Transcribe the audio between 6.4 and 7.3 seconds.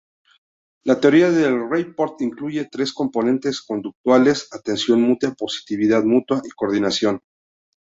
y coordinación.